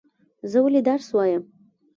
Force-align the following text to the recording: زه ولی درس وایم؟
زه 0.51 0.57
ولی 0.63 0.81
درس 0.87 1.07
وایم؟ 1.15 1.43